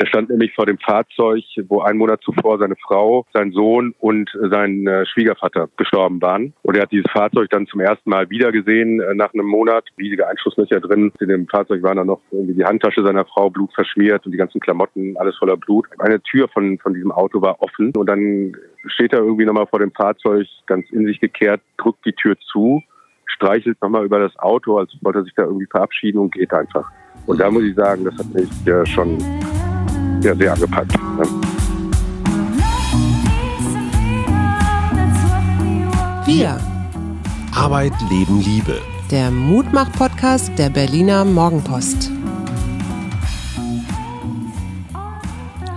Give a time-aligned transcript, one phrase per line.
[0.00, 4.30] Er stand nämlich vor dem Fahrzeug, wo ein Monat zuvor seine Frau, sein Sohn und
[4.50, 6.54] sein äh, Schwiegervater gestorben waren.
[6.62, 9.84] Und er hat dieses Fahrzeug dann zum ersten Mal wiedergesehen äh, nach einem Monat.
[9.98, 11.12] Riesige Einschusslöcher drin.
[11.20, 14.38] In dem Fahrzeug waren dann noch irgendwie die Handtasche seiner Frau Blut verschmiert und die
[14.38, 15.86] ganzen Klamotten, alles voller Blut.
[15.98, 18.56] Eine Tür von, von diesem Auto war offen und dann
[18.86, 22.82] steht er irgendwie nochmal vor dem Fahrzeug, ganz in sich gekehrt, drückt die Tür zu,
[23.26, 26.90] streichelt nochmal über das Auto, als wollte er sich da irgendwie verabschieden und geht einfach.
[27.26, 29.18] Und da muss ich sagen, das hat mich ja schon
[30.24, 30.92] ja, sehr angepackt.
[30.92, 31.22] Ne?
[36.26, 36.60] Wir.
[37.54, 38.80] Arbeit, Leben, Liebe.
[39.10, 42.10] Der Mutmach-Podcast der Berliner Morgenpost.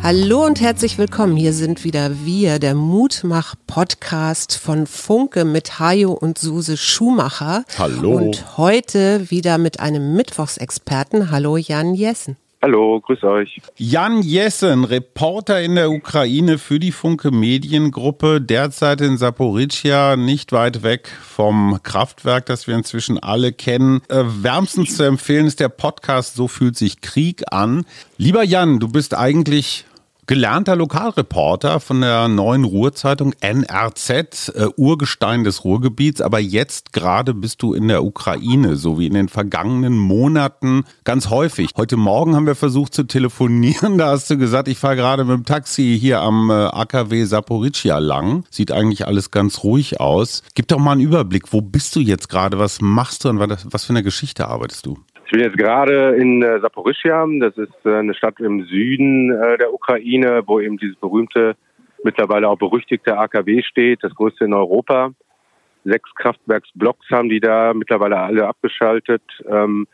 [0.04, 1.38] Hallo und herzlich willkommen.
[1.38, 7.64] Hier sind wieder wir, der Mutmach-Podcast von Funke mit Hajo und Suse Schumacher.
[7.80, 8.18] Hallo.
[8.18, 11.32] Und heute wieder mit einem Mittwochsexperten.
[11.32, 12.36] Hallo Jan Jessen.
[12.64, 13.62] Hallo, grüß euch.
[13.76, 20.82] Jan Jessen, Reporter in der Ukraine für die Funke Mediengruppe, derzeit in Saporischia, nicht weit
[20.82, 24.02] weg vom Kraftwerk, das wir inzwischen alle kennen.
[24.08, 27.86] Äh, wärmstens zu empfehlen ist der Podcast So fühlt sich Krieg an.
[28.18, 29.84] Lieber Jan, du bist eigentlich
[30.28, 37.62] gelernter Lokalreporter von der neuen Ruhrzeitung NRZ, äh, Urgestein des Ruhrgebiets, aber jetzt gerade bist
[37.62, 41.72] du in der Ukraine, so wie in den vergangenen Monaten ganz häufig.
[41.76, 45.36] Heute Morgen haben wir versucht zu telefonieren, da hast du gesagt, ich fahre gerade mit
[45.36, 48.46] dem Taxi hier am äh, AKW Saporischia lang.
[48.50, 50.44] Sieht eigentlich alles ganz ruhig aus.
[50.56, 53.86] Gib doch mal einen Überblick, wo bist du jetzt gerade, was machst du und was
[53.86, 54.98] für eine Geschichte arbeitest du?
[55.34, 57.26] Ich bin jetzt gerade in äh, Saporischia.
[57.40, 61.56] Das ist äh, eine Stadt im Süden äh, der Ukraine, wo eben dieses berühmte,
[62.04, 65.10] mittlerweile auch berüchtigte AKW steht, das größte in Europa.
[65.86, 69.24] Sechs Kraftwerksblocks haben die da mittlerweile alle abgeschaltet.
[69.50, 69.88] Ähm,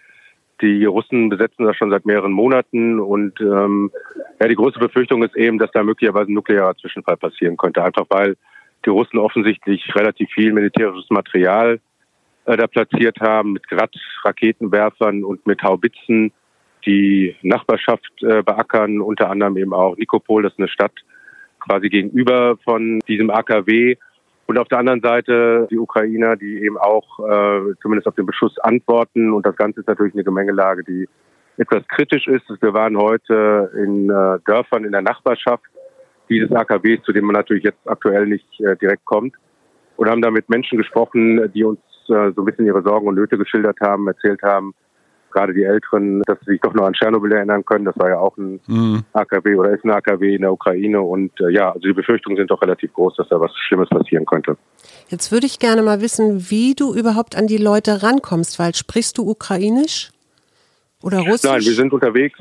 [0.59, 3.91] die Russen besetzen das schon seit mehreren Monaten und ähm,
[4.41, 8.07] ja, die große Befürchtung ist eben, dass da möglicherweise ein nuklearer Zwischenfall passieren könnte, einfach
[8.09, 8.35] weil
[8.85, 11.79] die Russen offensichtlich relativ viel militärisches Material
[12.49, 16.31] äh, da platziert haben mit Grad-Raketenwerfern und mit Haubitzen,
[16.85, 20.93] die Nachbarschaft äh, beackern, unter anderem eben auch Nikopol, das ist eine Stadt
[21.59, 23.97] quasi gegenüber von diesem AKW.
[24.47, 28.57] Und auf der anderen Seite die Ukrainer, die eben auch äh, zumindest auf den Beschuss
[28.59, 29.31] antworten.
[29.31, 31.07] Und das Ganze ist natürlich eine Gemengelage, die
[31.57, 32.49] etwas kritisch ist.
[32.61, 35.65] Wir waren heute in äh, Dörfern in der Nachbarschaft
[36.29, 39.35] dieses AKWs, zu dem man natürlich jetzt aktuell nicht äh, direkt kommt.
[39.97, 43.15] Und haben da mit Menschen gesprochen, die uns äh, so ein bisschen ihre Sorgen und
[43.15, 44.73] Nöte geschildert haben, erzählt haben,
[45.31, 47.85] gerade die Älteren, dass sie sich doch noch an Tschernobyl erinnern können.
[47.85, 49.03] Das war ja auch ein mhm.
[49.13, 51.01] AKW oder ist ein AKW in der Ukraine.
[51.01, 54.25] Und äh, ja, also die Befürchtungen sind doch relativ groß, dass da was Schlimmes passieren
[54.25, 54.57] könnte.
[55.09, 59.17] Jetzt würde ich gerne mal wissen, wie du überhaupt an die Leute rankommst, weil sprichst
[59.17, 60.11] du Ukrainisch
[61.03, 61.49] oder Russisch?
[61.49, 62.39] Nein, wir sind unterwegs.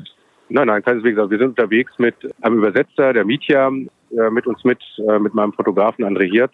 [0.49, 1.17] Nein, nein, keineswegs.
[1.17, 5.33] Also wir sind unterwegs mit einem Übersetzer, der Mitya, äh, mit uns mit, äh, mit
[5.33, 6.53] meinem Fotografen André Hirz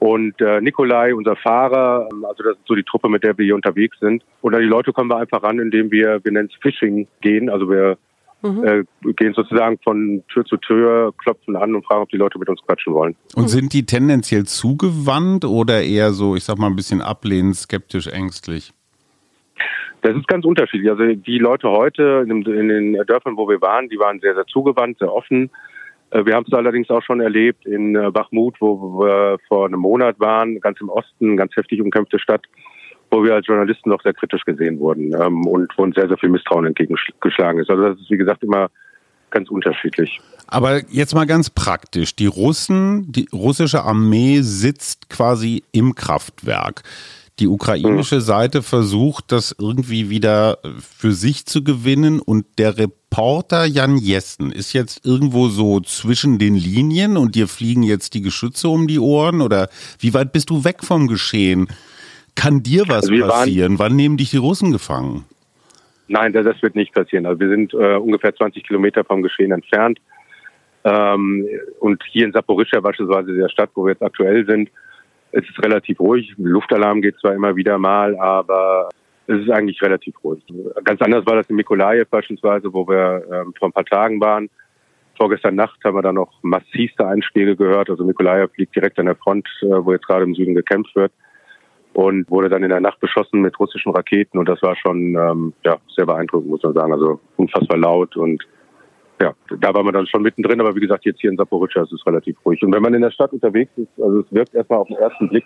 [0.00, 3.44] und äh, Nikolai, unser Fahrer, ähm, also das ist so die Truppe, mit der wir
[3.44, 4.22] hier unterwegs sind.
[4.42, 7.50] Und an die Leute kommen wir einfach ran, indem wir, wir nennen es Phishing gehen.
[7.50, 7.98] Also wir
[8.42, 8.64] mhm.
[8.64, 12.48] äh, gehen sozusagen von Tür zu Tür, klopfen an und fragen, ob die Leute mit
[12.48, 13.16] uns quatschen wollen.
[13.34, 18.06] Und sind die tendenziell zugewandt oder eher so, ich sag mal, ein bisschen ablehnend, skeptisch,
[18.06, 18.72] ängstlich?
[20.02, 20.88] Das ist ganz unterschiedlich.
[20.88, 24.98] Also die Leute heute in den Dörfern, wo wir waren, die waren sehr, sehr zugewandt,
[24.98, 25.50] sehr offen.
[26.10, 29.80] Äh, wir haben es allerdings auch schon erlebt in äh, Bachmut, wo wir vor einem
[29.80, 32.46] Monat waren, ganz im Osten, ganz heftig umkämpfte Stadt,
[33.10, 36.18] wo wir als Journalisten noch sehr kritisch gesehen wurden ähm, und wo uns sehr, sehr
[36.18, 37.70] viel Misstrauen entgegengeschlagen ist.
[37.70, 38.68] Also das ist, wie gesagt, immer
[39.30, 40.20] ganz unterschiedlich.
[40.46, 42.16] Aber jetzt mal ganz praktisch.
[42.16, 46.82] Die Russen, die russische Armee sitzt quasi im Kraftwerk.
[47.38, 48.20] Die ukrainische.
[48.20, 54.72] Seite versucht, das irgendwie wieder für sich zu gewinnen und der Reporter Jan Jessen ist
[54.72, 59.40] jetzt irgendwo so zwischen den Linien und dir fliegen jetzt die Geschütze um die Ohren
[59.40, 59.68] oder
[60.00, 61.68] wie weit bist du weg vom Geschehen?
[62.34, 63.78] Kann dir was also passieren?
[63.78, 65.24] Wann nehmen dich die Russen gefangen?
[66.08, 67.26] Nein, das wird nicht passieren.
[67.26, 70.00] Also wir sind äh, ungefähr 20 Kilometer vom Geschehen entfernt.
[70.84, 71.46] Ähm,
[71.80, 74.70] und hier in Saporischschja beispielsweise, der Stadt, wo wir jetzt aktuell sind,
[75.32, 76.34] es ist relativ ruhig.
[76.36, 78.88] Luftalarm geht zwar immer wieder mal, aber
[79.26, 80.42] es ist eigentlich relativ ruhig.
[80.84, 84.48] Ganz anders war das in Mikolajew beispielsweise, wo wir ähm, vor ein paar Tagen waren.
[85.16, 87.90] Vorgestern Nacht haben wir da noch massivste Einschläge gehört.
[87.90, 91.12] Also Mikolajew liegt direkt an der Front, äh, wo jetzt gerade im Süden gekämpft wird
[91.92, 95.52] und wurde dann in der Nacht beschossen mit russischen Raketen und das war schon ähm,
[95.64, 96.92] ja, sehr beeindruckend, muss man sagen.
[96.92, 98.46] Also unfassbar laut und
[99.20, 101.92] ja, da war man dann schon mittendrin, aber wie gesagt, jetzt hier in Saporischschja ist
[101.92, 102.62] es relativ ruhig.
[102.62, 105.28] Und wenn man in der Stadt unterwegs ist, also es wirkt erstmal auf den ersten
[105.28, 105.44] Blick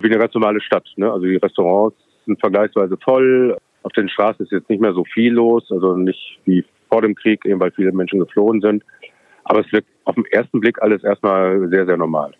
[0.00, 0.86] wie eine ganz normale Stadt.
[0.96, 1.10] Ne?
[1.10, 3.56] Also die Restaurants sind vergleichsweise voll.
[3.82, 7.14] Auf den Straßen ist jetzt nicht mehr so viel los, also nicht wie vor dem
[7.14, 8.82] Krieg, eben weil viele Menschen geflohen sind.
[9.44, 12.34] Aber es wirkt auf den ersten Blick alles erstmal sehr, sehr normal.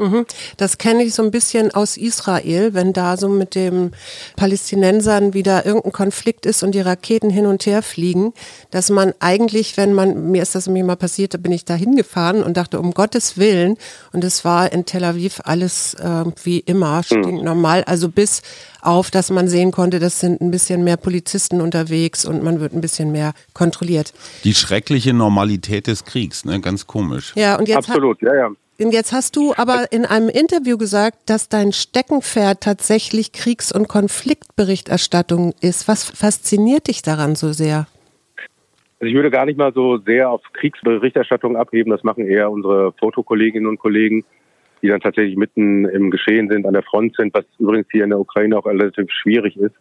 [0.00, 0.24] Mhm.
[0.56, 3.92] Das kenne ich so ein bisschen aus Israel, wenn da so mit den
[4.36, 8.32] Palästinensern wieder irgendein Konflikt ist und die Raketen hin und her fliegen,
[8.70, 11.74] dass man eigentlich, wenn man, mir ist das mir mal passiert, da bin ich da
[11.74, 13.76] hingefahren und dachte, um Gottes Willen,
[14.12, 17.02] und es war in Tel Aviv alles äh, wie immer, mhm.
[17.02, 18.40] stinknormal, also bis
[18.80, 22.72] auf, dass man sehen konnte, das sind ein bisschen mehr Polizisten unterwegs und man wird
[22.72, 24.14] ein bisschen mehr kontrolliert.
[24.44, 26.60] Die schreckliche Normalität des Kriegs, ne?
[26.60, 27.32] ganz komisch.
[27.36, 28.50] Ja, und jetzt Absolut, ja, ja.
[28.88, 35.52] Jetzt hast du aber in einem Interview gesagt, dass dein Steckenpferd tatsächlich Kriegs- und Konfliktberichterstattung
[35.60, 35.86] ist.
[35.86, 37.86] Was fasziniert dich daran so sehr?
[38.98, 41.90] Also ich würde gar nicht mal so sehr auf Kriegsberichterstattung abheben.
[41.90, 44.24] Das machen eher unsere Fotokolleginnen und Kollegen,
[44.80, 48.10] die dann tatsächlich mitten im Geschehen sind, an der Front sind, was übrigens hier in
[48.10, 49.74] der Ukraine auch relativ schwierig ist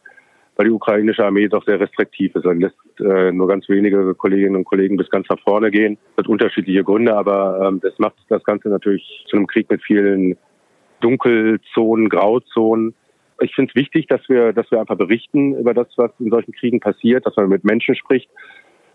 [0.59, 2.43] weil die ukrainische Armee doch sehr restriktiv ist.
[2.43, 5.97] Man lässt äh, nur ganz wenige Kolleginnen und Kollegen bis ganz nach vorne gehen.
[6.17, 9.81] Das hat unterschiedliche Gründe, aber ähm, das macht das Ganze natürlich zu einem Krieg mit
[9.81, 10.35] vielen
[10.99, 12.93] Dunkelzonen, Grauzonen.
[13.39, 16.51] Ich finde es wichtig, dass wir, dass wir einfach berichten über das, was in solchen
[16.51, 18.29] Kriegen passiert, dass man mit Menschen spricht.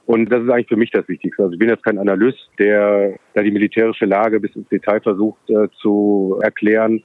[0.05, 1.44] Und das ist eigentlich für mich das Wichtigste.
[1.44, 5.49] Also ich bin jetzt kein Analyst, der da die militärische Lage bis ins Detail versucht
[5.49, 7.02] äh, zu erklären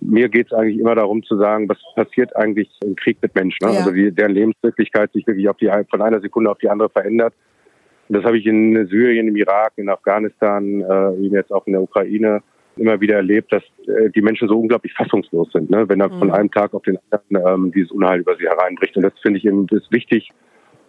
[0.00, 3.66] mir geht es eigentlich immer darum zu sagen, was passiert eigentlich im Krieg mit Menschen,
[3.66, 3.74] ne?
[3.74, 3.78] ja.
[3.80, 7.34] also die, deren Lebenswirklichkeit sich wirklich auf die, von einer Sekunde auf die andere verändert.
[8.08, 11.72] Und das habe ich in Syrien, im Irak, in Afghanistan, äh, eben jetzt auch in
[11.72, 12.42] der Ukraine
[12.76, 15.88] immer wieder erlebt, dass äh, die Menschen so unglaublich fassungslos sind, ne?
[15.88, 16.18] wenn dann mhm.
[16.18, 18.96] von einem Tag auf den anderen ähm, dieses Unheil über sie hereinbricht.
[18.96, 20.30] Und das finde ich eben ist wichtig,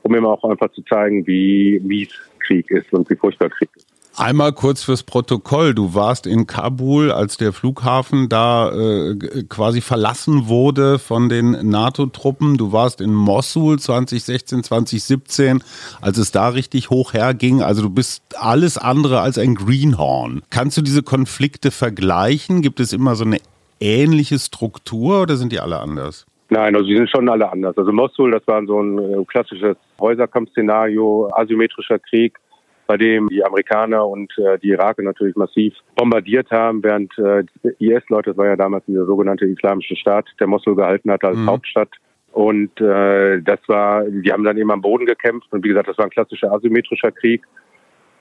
[0.04, 3.87] um immer auch einfach zu zeigen, wie mies Krieg ist und wie furchtbar Krieg ist.
[4.20, 5.76] Einmal kurz fürs Protokoll.
[5.76, 12.58] Du warst in Kabul, als der Flughafen da äh, quasi verlassen wurde von den NATO-Truppen.
[12.58, 15.64] Du warst in Mosul 2016, 2017,
[16.02, 17.62] als es da richtig hoch herging.
[17.62, 20.42] Also du bist alles andere als ein Greenhorn.
[20.50, 22.64] Kannst du diese Konflikte vergleichen?
[22.64, 23.38] Gibt es immer so eine
[23.80, 26.26] ähnliche Struktur oder sind die alle anders?
[26.50, 27.78] Nein, also die sind schon alle anders.
[27.78, 32.40] Also Mosul, das war so ein äh, klassisches Häuserkampfszenario, asymmetrischer Krieg
[32.88, 37.44] bei dem die Amerikaner und äh, die Iraker natürlich massiv bombardiert haben, während äh,
[37.80, 41.48] IS-Leute, das war ja damals der sogenannte Islamische Staat, der Mosul gehalten hat als mhm.
[41.48, 41.90] Hauptstadt.
[42.32, 45.98] Und äh, das war, die haben dann eben am Boden gekämpft und wie gesagt, das
[45.98, 47.44] war ein klassischer asymmetrischer Krieg.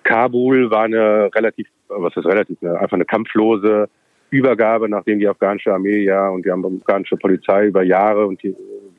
[0.05, 3.89] Kabul war eine relativ, was ist relativ, einfach eine kampflose
[4.31, 8.55] Übergabe, nachdem die afghanische Armee ja und die afghanische Polizei über Jahre und die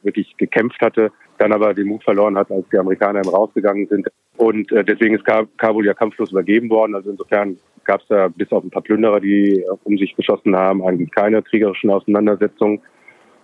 [0.07, 4.07] wirklich gekämpft hatte, dann aber den Mut verloren hat, als die Amerikaner eben rausgegangen sind.
[4.37, 5.25] Und äh, deswegen ist
[5.57, 6.95] Kabul ja kampflos übergeben worden.
[6.95, 10.83] Also insofern gab es da bis auf ein paar Plünderer, die um sich geschossen haben,
[10.83, 12.81] eigentlich keine kriegerischen Auseinandersetzungen.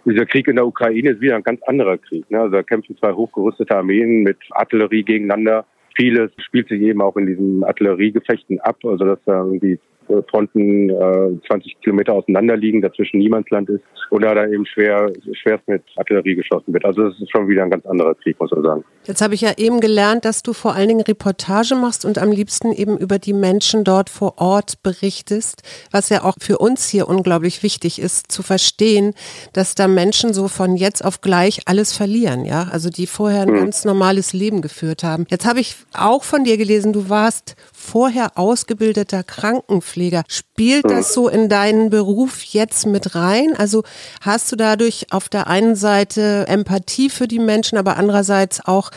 [0.06, 2.30] Dieser Krieg in der Ukraine ist wieder ein ganz anderer Krieg.
[2.30, 2.42] Ne?
[2.42, 5.65] Also da kämpfen zwei hochgerüstete Armeen mit Artillerie gegeneinander.
[5.95, 9.80] Vieles spielt sich eben auch in diesen Artilleriegefechten ab, also dass da irgendwie
[10.29, 15.11] Fronten äh, 20 Kilometer auseinander liegen, dazwischen Niemandsland ist oder da eben schwer,
[15.41, 16.85] schwerst mit Artillerie geschossen wird.
[16.85, 18.83] Also das ist schon wieder ein ganz anderer Krieg, muss man sagen.
[19.05, 22.31] Jetzt habe ich ja eben gelernt, dass du vor allen Dingen Reportage machst und am
[22.31, 27.07] liebsten eben über die Menschen dort vor Ort berichtest, was ja auch für uns hier
[27.07, 29.13] unglaublich wichtig ist, zu verstehen,
[29.53, 33.50] dass da Menschen so von jetzt auf gleich alles verlieren, ja, also die vorher ein
[33.50, 33.55] hm.
[33.55, 35.25] ganz normales Leben geführt haben.
[35.29, 40.24] Jetzt habe ich auch von dir gelesen, du warst vorher ausgebildeter Krankenpfleger.
[40.27, 43.53] Spielt das so in deinen Beruf jetzt mit rein?
[43.58, 43.84] Also
[44.22, 48.89] hast du dadurch auf der einen Seite Empathie für die Menschen, aber andererseits auch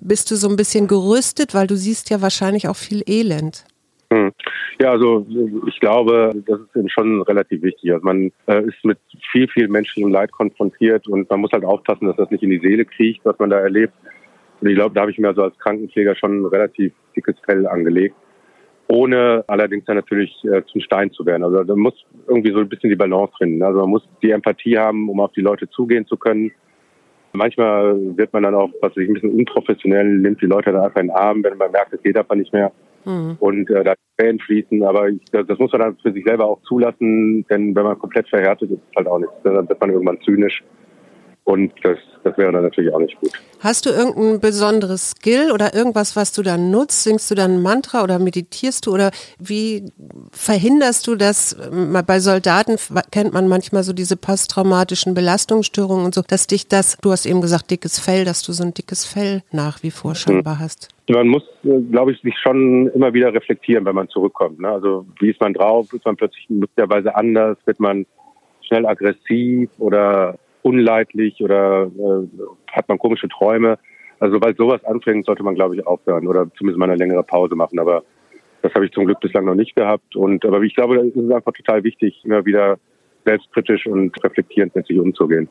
[0.00, 3.64] bist du so ein bisschen gerüstet, weil du siehst ja wahrscheinlich auch viel Elend.
[4.12, 4.32] Hm.
[4.80, 5.26] Ja, also
[5.66, 7.92] ich glaube, das ist schon relativ wichtig.
[7.92, 8.98] Also man äh, ist mit
[9.30, 12.58] viel, viel menschlichem Leid konfrontiert und man muss halt aufpassen, dass das nicht in die
[12.58, 13.94] Seele kriecht, was man da erlebt.
[14.60, 17.66] Und ich glaube, da habe ich mir also als Krankenpfleger schon ein relativ dickes Fell
[17.66, 18.16] angelegt
[18.88, 21.44] ohne allerdings dann natürlich äh, zum Stein zu werden.
[21.44, 21.94] Also da muss
[22.28, 23.62] irgendwie so ein bisschen die Balance finden.
[23.62, 26.52] Also man muss die Empathie haben, um auf die Leute zugehen zu können.
[27.32, 31.00] Manchmal wird man dann auch, was ich ein bisschen unprofessionell, nimmt die Leute dann einfach
[31.00, 32.72] in den Arm, wenn man merkt, es geht einfach nicht mehr.
[33.06, 33.36] Mhm.
[33.40, 34.82] Und äh, da Tränen fließen.
[34.84, 38.28] Aber ich, das muss man dann für sich selber auch zulassen, denn wenn man komplett
[38.28, 39.34] verhärtet ist, ist es halt auch nichts.
[39.44, 40.62] Dann wird man irgendwann zynisch.
[41.44, 43.32] Und das, das wäre dann natürlich auch nicht gut.
[43.58, 47.02] Hast du irgendein besonderes Skill oder irgendwas, was du dann nutzt?
[47.02, 49.90] Singst du dann Mantra oder meditierst du oder wie
[50.30, 51.56] verhinderst du das?
[52.06, 52.76] Bei Soldaten
[53.10, 57.40] kennt man manchmal so diese posttraumatischen Belastungsstörungen und so, dass dich das, du hast eben
[57.40, 60.90] gesagt, dickes Fell, dass du so ein dickes Fell nach wie vor scheinbar hast.
[61.08, 64.60] Man muss, glaube ich, sich schon immer wieder reflektieren, wenn man zurückkommt.
[64.60, 64.68] Ne?
[64.68, 65.92] Also wie ist man drauf?
[65.92, 67.58] Ist man plötzlich möglicherweise anders?
[67.64, 68.06] Wird man
[68.62, 72.28] schnell aggressiv oder unleidlich oder äh,
[72.70, 73.78] hat man komische Träume.
[74.18, 77.56] Also weil sowas anfängt, sollte man, glaube ich, aufhören oder zumindest mal eine längere Pause
[77.56, 77.78] machen.
[77.78, 78.04] Aber
[78.62, 80.14] das habe ich zum Glück bislang noch nicht gehabt.
[80.16, 82.78] Und aber ich glaube, es ist einfach total wichtig, immer wieder
[83.24, 85.48] selbstkritisch und reflektierend mit sich umzugehen.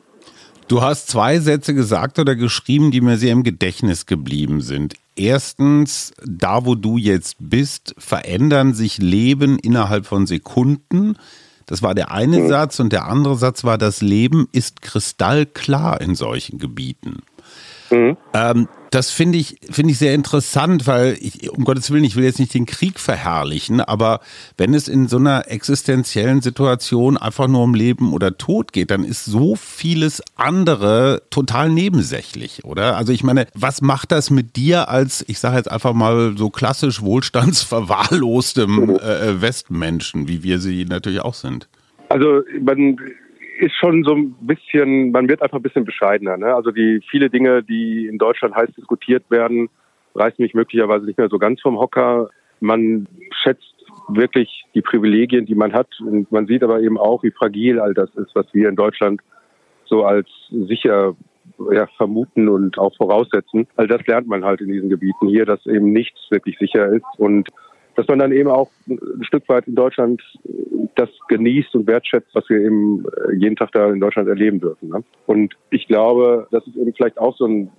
[0.68, 4.94] Du hast zwei Sätze gesagt oder geschrieben, die mir sehr im Gedächtnis geblieben sind.
[5.16, 11.16] Erstens, da wo du jetzt bist, verändern sich Leben innerhalb von Sekunden.
[11.72, 12.48] Das war der eine mhm.
[12.48, 17.22] Satz und der andere Satz war, das Leben ist kristallklar in solchen Gebieten.
[17.92, 18.16] Mhm.
[18.34, 22.24] Ähm, das finde ich, finde ich sehr interessant, weil ich, um Gottes Willen, ich will
[22.24, 24.20] jetzt nicht den Krieg verherrlichen, aber
[24.58, 29.04] wenn es in so einer existenziellen Situation einfach nur um Leben oder Tod geht, dann
[29.04, 32.96] ist so vieles andere total nebensächlich, oder?
[32.96, 36.50] Also ich meine, was macht das mit dir als, ich sage jetzt einfach mal so
[36.50, 38.90] klassisch wohlstandsverwahrlostem mhm.
[38.96, 41.66] äh, Westmenschen, wie wir sie natürlich auch sind?
[42.10, 42.98] Also man
[43.62, 46.36] ist schon so ein bisschen, man wird einfach ein bisschen bescheidener.
[46.36, 46.54] Ne?
[46.54, 49.68] Also die viele Dinge, die in Deutschland heiß diskutiert werden,
[50.14, 52.28] reißen mich möglicherweise nicht mehr so ganz vom Hocker.
[52.60, 53.06] Man
[53.42, 53.72] schätzt
[54.08, 55.88] wirklich die Privilegien, die man hat.
[56.00, 59.20] Und man sieht aber eben auch, wie fragil all das ist, was wir in Deutschland
[59.84, 61.14] so als sicher
[61.70, 63.68] ja, vermuten und auch voraussetzen.
[63.76, 67.04] All das lernt man halt in diesen Gebieten hier, dass eben nichts wirklich sicher ist.
[67.18, 67.48] Und
[67.94, 70.22] dass man dann eben auch ein Stück weit in Deutschland
[70.94, 74.88] das genießt und wertschätzt, was wir eben äh, jeden Tag da in Deutschland erleben dürfen.
[74.88, 75.02] Ne?
[75.26, 77.70] Und ich glaube, das ist eben vielleicht auch so ein,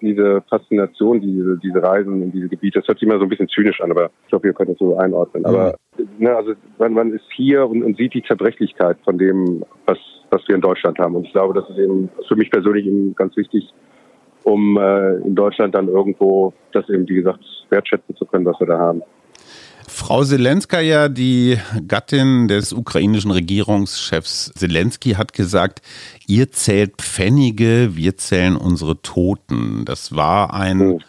[0.00, 2.80] diese Faszination, diese, diese Reisen in diese Gebiete.
[2.80, 4.78] Das hört sich immer so ein bisschen zynisch an, aber ich hoffe, ihr könnt das
[4.78, 5.44] so einordnen.
[5.46, 5.76] Aber
[6.18, 9.98] ne, also man, man ist hier und, und sieht die Zerbrechlichkeit von dem, was,
[10.30, 11.14] was wir in Deutschland haben.
[11.14, 13.72] Und ich glaube, das ist eben für mich persönlich eben ganz wichtig,
[14.42, 18.66] um äh, in Deutschland dann irgendwo das eben, wie gesagt, wertschätzen zu können, was wir
[18.66, 19.02] da haben.
[19.88, 25.82] Frau Zelenskaya, die Gattin des ukrainischen Regierungschefs Zelensky, hat gesagt,
[26.26, 29.84] ihr zählt Pfennige, wir zählen unsere Toten.
[29.84, 31.00] Das war ein oh.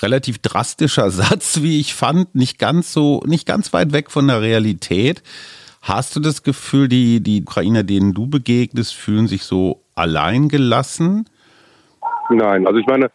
[0.00, 4.40] relativ drastischer Satz, wie ich fand, nicht ganz so, nicht ganz weit weg von der
[4.40, 5.22] Realität.
[5.82, 11.28] Hast du das Gefühl, die, die Ukrainer, denen du begegnest, fühlen sich so alleingelassen?
[12.30, 13.10] Nein, also ich meine,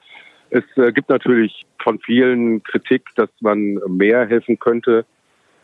[0.53, 5.05] es äh, gibt natürlich von vielen Kritik, dass man mehr helfen könnte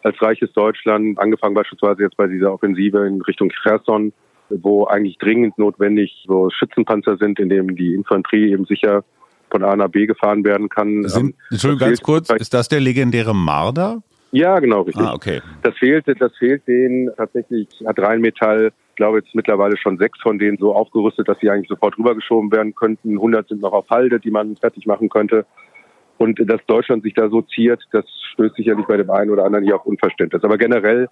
[0.04, 4.14] als reiches Deutschland, angefangen beispielsweise jetzt bei dieser Offensive in Richtung Cherson,
[4.50, 9.04] wo eigentlich dringend notwendig so Schützenpanzer sind, in dem die Infanterie eben sicher
[9.52, 11.08] von A nach B gefahren werden kann.
[11.08, 14.02] Sind, ähm, Entschuldigung, ganz kurz, ist das der legendäre Marder?
[14.32, 15.06] Ja, genau, richtig.
[15.06, 15.42] Ah, okay.
[15.64, 20.58] Das fehlt, das fehlt denen tatsächlich, hat Rheinmetall, glaube jetzt mittlerweile schon sechs von denen
[20.58, 23.14] so aufgerüstet, dass sie eigentlich sofort rübergeschoben werden könnten.
[23.14, 25.46] 100 sind noch auf Halde, die man fertig machen könnte.
[26.18, 28.04] Und dass Deutschland sich da so ziert, das
[28.34, 30.44] stößt sicherlich bei dem einen oder anderen hier auch Unverständnis.
[30.44, 31.08] Aber generell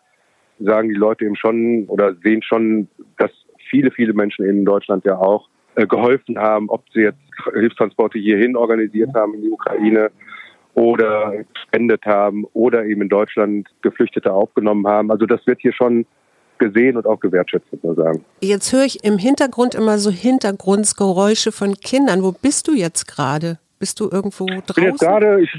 [0.59, 3.31] sagen die Leute eben schon oder sehen schon, dass
[3.69, 7.21] viele, viele Menschen in Deutschland ja auch äh, geholfen haben, ob sie jetzt
[7.53, 10.11] Hilfstransporte hierhin organisiert haben in die Ukraine
[10.73, 15.09] oder gespendet haben oder eben in Deutschland Geflüchtete aufgenommen haben.
[15.09, 16.05] Also das wird hier schon
[16.57, 18.25] gesehen und auch gewertschätzt, muss man sagen.
[18.41, 22.23] Jetzt höre ich im Hintergrund immer so Hintergrundgeräusche von Kindern.
[22.23, 23.59] Wo bist du jetzt gerade?
[23.79, 24.63] Bist du irgendwo draußen?
[24.67, 25.51] Ich bin jetzt gerade, ich,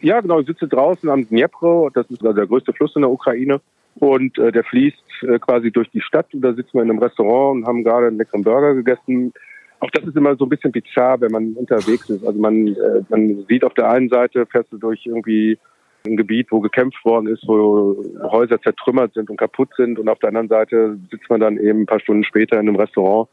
[0.00, 3.60] ja genau, ich sitze draußen am Dnepro, das ist der größte Fluss in der Ukraine
[3.96, 6.98] und äh, der fließt äh, quasi durch die Stadt und da sitzen wir in einem
[6.98, 9.32] Restaurant und haben gerade einen leckeren Burger gegessen.
[9.80, 12.26] Auch das ist immer so ein bisschen bizarr, wenn man unterwegs ist.
[12.26, 15.58] Also man, äh, man sieht auf der einen Seite, fährst du durch irgendwie
[16.06, 17.96] ein Gebiet, wo gekämpft worden ist, wo
[18.30, 21.82] Häuser zertrümmert sind und kaputt sind und auf der anderen Seite sitzt man dann eben
[21.82, 23.28] ein paar Stunden später in einem Restaurant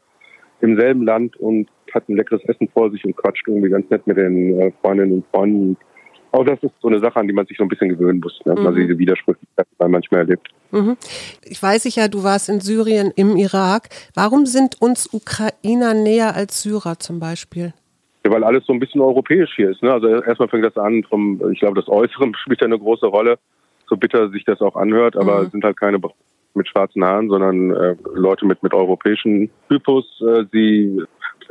[0.60, 4.06] im selben Land und hat ein leckeres Essen vor sich und quatscht irgendwie ganz nett
[4.06, 5.76] mit den äh, Freundinnen und Freunden.
[6.30, 8.40] Auch das ist so eine Sache, an die man sich so ein bisschen gewöhnen muss,
[8.46, 8.54] ne?
[8.54, 8.62] mhm.
[8.62, 10.48] man diese Widersprüchlichkeit manchmal erlebt.
[10.70, 10.96] Mhm.
[11.44, 13.90] Ich weiß ja, du warst in Syrien, im Irak.
[14.14, 17.74] Warum sind uns Ukrainer näher als Syrer zum Beispiel?
[18.24, 19.82] Ja, weil alles so ein bisschen europäisch hier ist.
[19.82, 19.92] Ne?
[19.92, 23.38] Also erstmal fängt das an, vom, ich glaube, das Äußere spielt ja eine große Rolle,
[23.88, 25.46] so bitter sich das auch anhört, aber mhm.
[25.46, 25.98] es sind halt keine
[26.54, 30.04] mit schwarzen Haaren, sondern äh, Leute mit, mit europäischen Typus.
[30.20, 31.02] Äh, sie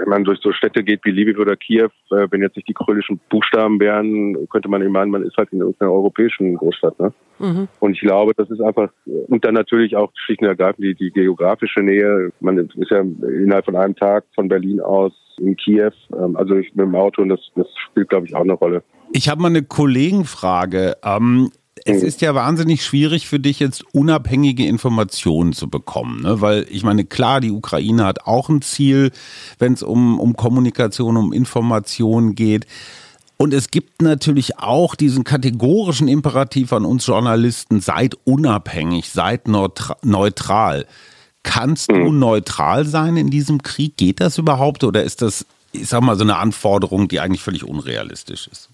[0.02, 2.74] wenn man durch so Städte geht wie Lviv oder Kiew, äh, wenn jetzt nicht die
[2.74, 7.00] kyrillischen Buchstaben wären, könnte man eben meinen, man ist halt in irgendeiner europäischen Großstadt.
[7.00, 7.14] Ne?
[7.40, 7.68] Mhm.
[7.80, 11.12] Und ich glaube, das ist einfach, und dann natürlich auch schlicht und ergreifend die, die
[11.12, 12.32] geografische Nähe.
[12.40, 16.74] Man ist ja innerhalb von einem Tag von Berlin aus in Kiew, ähm, also ich
[16.76, 18.84] mit dem Auto und das, das spielt, glaube ich, auch eine Rolle.
[19.14, 20.96] Ich habe mal eine Kollegenfrage.
[21.04, 21.52] Ähm,
[21.86, 26.42] es ist ja wahnsinnig schwierig für dich jetzt unabhängige Informationen zu bekommen, ne?
[26.42, 29.12] weil ich meine, klar, die Ukraine hat auch ein Ziel,
[29.60, 32.68] wenn es um, um Kommunikation, um Information geht.
[33.38, 40.86] Und es gibt natürlich auch diesen kategorischen Imperativ an uns Journalisten, seid unabhängig, seid neutral.
[41.44, 42.20] Kannst du hm.
[42.20, 43.98] neutral sein in diesem Krieg?
[43.98, 47.64] Geht das überhaupt oder ist das ich sag mal, so eine Anforderung, die eigentlich völlig
[47.64, 48.70] unrealistisch ist?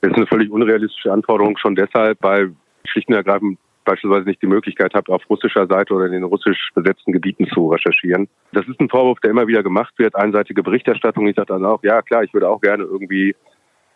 [0.00, 2.54] Das ist eine völlig unrealistische Anforderung schon deshalb, weil
[2.84, 6.70] schlicht und ergreifend beispielsweise nicht die Möglichkeit habe, auf russischer Seite oder in den russisch
[6.74, 8.28] besetzten Gebieten zu recherchieren.
[8.52, 11.26] Das ist ein Vorwurf, der immer wieder gemacht wird, einseitige Berichterstattung.
[11.26, 13.34] Ich sage dann auch, ja klar, ich würde auch gerne irgendwie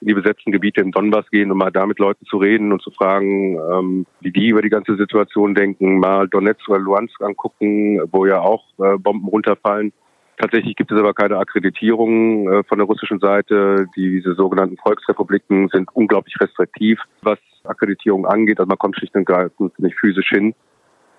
[0.01, 2.83] in die besetzten Gebiete im Donbass gehen, um mal da mit Leuten zu reden und
[2.83, 8.01] zu fragen, ähm, wie die über die ganze Situation denken, mal Donetsk oder Luhansk angucken,
[8.11, 9.93] wo ja auch äh, Bomben runterfallen.
[10.37, 13.87] Tatsächlich gibt es aber keine Akkreditierung äh, von der russischen Seite.
[13.97, 18.59] Diese sogenannten Volksrepubliken sind unglaublich restriktiv, was Akkreditierung angeht.
[18.59, 20.55] Also man kommt schlicht und ergreifend nicht physisch hin.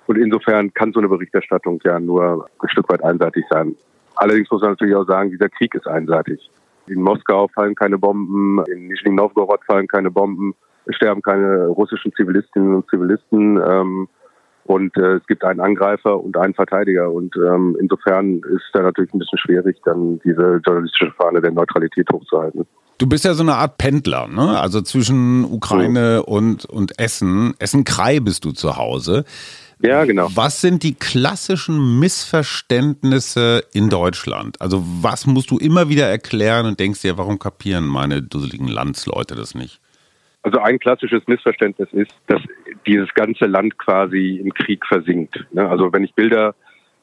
[0.08, 3.76] Und insofern kann so eine Berichterstattung ja nur ein Stück weit einseitig sein.
[4.16, 6.50] Allerdings muss man natürlich auch sagen, dieser Krieg ist einseitig.
[6.88, 10.54] In Moskau fallen keine Bomben, in Nizhny Novgorod fallen keine Bomben,
[10.90, 13.60] sterben keine russischen Zivilistinnen und Zivilisten.
[13.68, 14.08] Ähm,
[14.66, 17.12] und äh, es gibt einen Angreifer und einen Verteidiger.
[17.12, 22.08] Und ähm, insofern ist da natürlich ein bisschen schwierig, dann diese journalistische Fahne der Neutralität
[22.12, 22.66] hochzuhalten.
[22.98, 24.60] Du bist ja so eine Art Pendler, ne?
[24.60, 26.26] Also zwischen Ukraine so.
[26.26, 27.54] und, und Essen.
[27.60, 29.26] Essen-Krei bist du zu Hause.
[29.82, 30.30] Ja, genau.
[30.34, 34.60] Was sind die klassischen Missverständnisse in Deutschland?
[34.62, 39.36] Also was musst du immer wieder erklären und denkst dir, warum kapieren meine dusseligen Landsleute
[39.36, 39.80] das nicht?
[40.46, 42.40] Also ein klassisches Missverständnis ist, dass
[42.86, 45.44] dieses ganze Land quasi im Krieg versinkt.
[45.52, 45.68] Ne?
[45.68, 46.54] Also wenn ich Bilder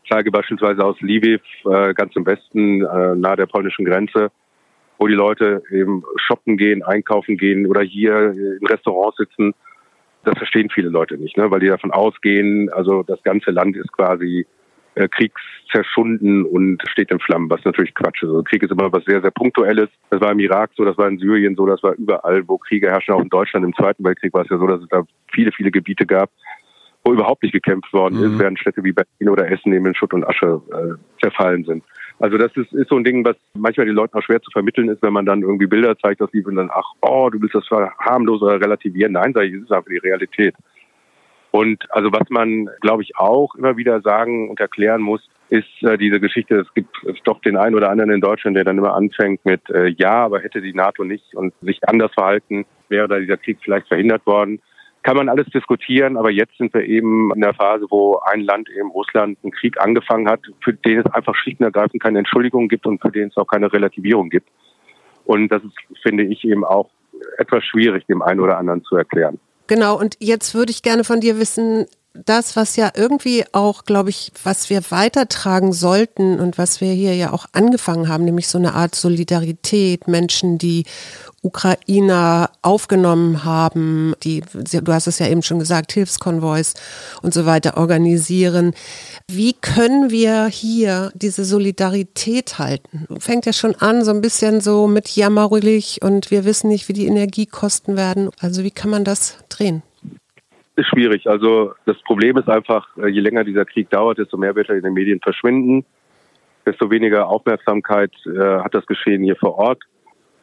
[0.08, 4.30] zeige, beispielsweise aus Lviv, äh, ganz im Westen, äh, nahe der polnischen Grenze,
[4.96, 9.54] wo die Leute eben shoppen gehen, einkaufen gehen oder hier in Restaurants sitzen,
[10.22, 11.50] das verstehen viele Leute nicht, ne?
[11.50, 14.46] weil die davon ausgehen, also das ganze Land ist quasi
[14.94, 18.28] äh, kriegszerschunden und steht in Flammen, was natürlich Quatsch ist.
[18.28, 19.88] Also Krieg ist immer was sehr, sehr Punktuelles.
[20.10, 22.90] Das war im Irak so, das war in Syrien so, das war überall, wo Kriege
[22.90, 23.14] herrschen.
[23.14, 25.70] Auch in Deutschland im Zweiten Weltkrieg war es ja so, dass es da viele, viele
[25.70, 26.30] Gebiete gab,
[27.04, 28.24] wo überhaupt nicht gekämpft worden mhm.
[28.24, 31.84] ist, während Städte wie Berlin oder Essen eben in Schutt und Asche äh, zerfallen sind.
[32.18, 34.88] Also das ist, ist so ein Ding, was manchmal den Leuten auch schwer zu vermitteln
[34.88, 37.68] ist, wenn man dann irgendwie Bilder zeigt Liebe und dann, ach, oh, du willst das
[37.98, 39.12] harmlos oder relativieren.
[39.12, 40.54] Nein, sage ich, es ist einfach die Realität.
[41.52, 45.98] Und also was man, glaube ich, auch immer wieder sagen und erklären muss, ist äh,
[45.98, 49.44] diese Geschichte, es gibt doch den einen oder anderen in Deutschland, der dann immer anfängt
[49.44, 53.36] mit äh, Ja, aber hätte die NATO nicht und sich anders verhalten, wäre da dieser
[53.36, 54.62] Krieg vielleicht verhindert worden.
[55.02, 58.70] Kann man alles diskutieren, aber jetzt sind wir eben in der Phase, wo ein Land,
[58.70, 62.68] eben Russland, einen Krieg angefangen hat, für den es einfach schlicht und ergreifend keine Entschuldigung
[62.68, 64.48] gibt und für den es auch keine Relativierung gibt.
[65.26, 66.88] Und das ist, finde ich, eben auch
[67.36, 69.38] etwas schwierig, dem einen oder anderen zu erklären.
[69.66, 74.10] Genau, und jetzt würde ich gerne von dir wissen, das, was ja irgendwie auch, glaube
[74.10, 78.58] ich, was wir weitertragen sollten und was wir hier ja auch angefangen haben, nämlich so
[78.58, 80.84] eine Art Solidarität, Menschen, die
[81.42, 86.74] Ukrainer aufgenommen haben, die, du hast es ja eben schon gesagt, Hilfskonvois
[87.22, 88.74] und so weiter organisieren.
[89.26, 93.06] Wie können wir hier diese Solidarität halten?
[93.18, 96.92] Fängt ja schon an, so ein bisschen so mit jammerlich und wir wissen nicht, wie
[96.92, 98.30] die Energiekosten werden.
[98.38, 99.82] Also wie kann man das drehen?
[100.76, 101.26] Ist schwierig.
[101.28, 104.76] Also das Problem ist einfach, äh, je länger dieser Krieg dauert, desto mehr wird er
[104.76, 105.84] in den Medien verschwinden,
[106.64, 109.82] desto weniger Aufmerksamkeit äh, hat das Geschehen hier vor Ort.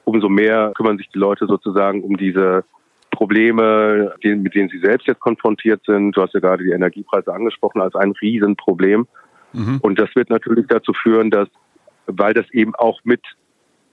[0.03, 2.63] Umso mehr kümmern sich die Leute sozusagen um diese
[3.11, 6.15] Probleme, mit denen sie selbst jetzt konfrontiert sind.
[6.15, 9.07] Du hast ja gerade die Energiepreise angesprochen als ein Riesenproblem.
[9.53, 9.79] Mhm.
[9.81, 11.47] Und das wird natürlich dazu führen, dass,
[12.05, 13.21] weil das eben auch mit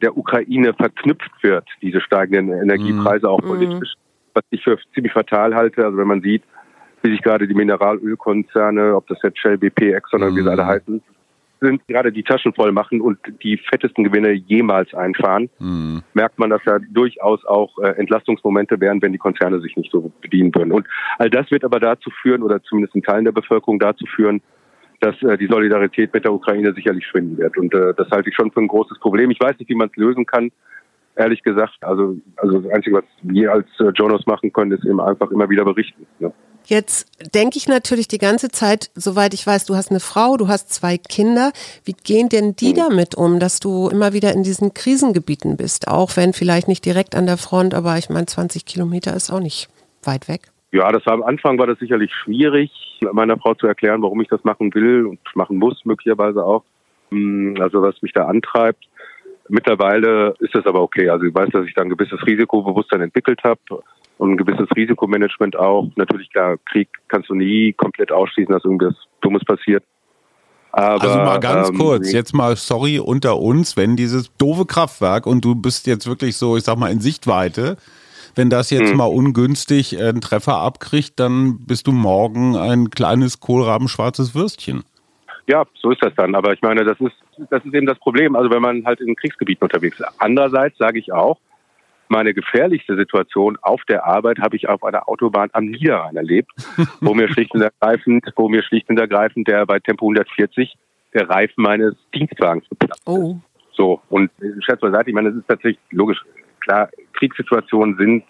[0.02, 3.32] der Ukraine verknüpft wird, diese steigenden Energiepreise mhm.
[3.32, 3.94] auch politisch,
[4.36, 5.84] was ich für ziemlich fatal halte.
[5.84, 6.42] Also wenn man sieht,
[7.02, 10.62] wie sich gerade die Mineralölkonzerne, ob das jetzt Shell, BP, Exxon oder wie sie alle
[10.62, 10.68] mhm.
[10.68, 11.02] heißen,
[11.60, 16.02] sind, gerade die Taschen voll machen und die fettesten Gewinne jemals einfahren, mhm.
[16.12, 20.12] merkt man, dass da durchaus auch äh, Entlastungsmomente wären, wenn die Konzerne sich nicht so
[20.20, 20.72] bedienen würden.
[20.72, 20.86] Und
[21.18, 24.42] all das wird aber dazu führen, oder zumindest in Teilen der Bevölkerung dazu führen,
[25.00, 27.56] dass äh, die Solidarität mit der Ukraine sicherlich schwinden wird.
[27.56, 29.30] Und äh, das halte ich schon für ein großes Problem.
[29.30, 30.50] Ich weiß nicht, wie man es lösen kann
[31.16, 31.76] ehrlich gesagt.
[31.80, 35.48] Also, also das Einzige, was wir als äh, Jonas machen können, ist eben einfach immer
[35.48, 36.06] wieder berichten.
[36.18, 36.32] Ne?
[36.64, 40.48] Jetzt denke ich natürlich die ganze Zeit, soweit ich weiß, du hast eine Frau, du
[40.48, 41.52] hast zwei Kinder.
[41.84, 42.76] Wie gehen denn die mhm.
[42.76, 45.86] damit um, dass du immer wieder in diesen Krisengebieten bist?
[45.86, 49.40] Auch wenn vielleicht nicht direkt an der Front, aber ich meine, 20 Kilometer ist auch
[49.40, 49.68] nicht
[50.02, 50.42] weit weg.
[50.72, 52.70] Ja, das war am Anfang war das sicherlich schwierig,
[53.12, 56.64] meiner Frau zu erklären, warum ich das machen will und machen muss, möglicherweise auch.
[57.10, 58.84] Hm, also was mich da antreibt.
[59.48, 61.08] Mittlerweile ist das aber okay.
[61.08, 63.60] Also ich weiß, dass ich da ein gewisses Risikobewusstsein entwickelt habe
[64.18, 65.88] und ein gewisses Risikomanagement auch.
[65.96, 69.84] Natürlich, klar, Krieg kannst du nie komplett ausschließen, dass irgendwas Dummes passiert.
[70.72, 75.26] Aber, also mal ganz ähm, kurz, jetzt mal sorry unter uns, wenn dieses doofe Kraftwerk
[75.26, 77.78] und du bist jetzt wirklich so, ich sag mal, in Sichtweite,
[78.34, 78.98] wenn das jetzt hm.
[78.98, 84.84] mal ungünstig einen Treffer abkriegt, dann bist du morgen ein kleines kohlrabenschwarzes Würstchen.
[85.46, 86.34] Ja, so ist das dann.
[86.34, 87.14] Aber ich meine, das ist,
[87.50, 88.34] das ist eben das Problem.
[88.36, 90.08] Also wenn man halt in Kriegsgebieten unterwegs ist.
[90.18, 91.38] Andererseits sage ich auch,
[92.08, 96.50] meine gefährlichste Situation auf der Arbeit habe ich auf einer Autobahn am Niederrhein erlebt,
[97.00, 100.76] wo mir schlicht und ergreifend, wo mir schlicht und ergreifend der bei Tempo 140
[101.14, 103.36] der Reifen meines Dienstwagens geplatzt oh.
[103.72, 104.30] So, und
[104.60, 106.22] Scherz beiseite, ich meine, es ist tatsächlich logisch,
[106.60, 108.24] klar, Kriegssituationen sind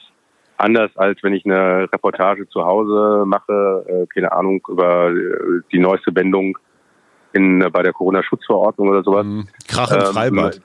[0.58, 5.78] anders als wenn ich eine Reportage zu Hause mache, äh, keine Ahnung, über äh, die
[5.78, 6.56] neueste Wendung
[7.36, 9.24] in, bei der Corona-Schutzverordnung oder sowas.
[9.24, 9.48] Mhm.
[9.68, 10.60] Krach im ähm, Freibad.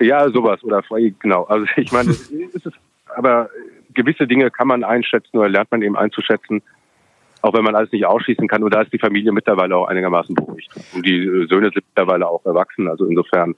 [0.00, 1.44] Ja, sowas oder frei, genau.
[1.44, 2.68] Also ich meine, es ist,
[3.14, 3.48] aber
[3.94, 6.62] gewisse Dinge kann man einschätzen oder lernt man eben einzuschätzen,
[7.42, 8.62] auch wenn man alles nicht ausschließen kann.
[8.62, 10.70] Und da ist die Familie mittlerweile auch einigermaßen beruhigt.
[10.94, 12.88] Und die Söhne sind mittlerweile auch erwachsen.
[12.88, 13.54] Also insofern,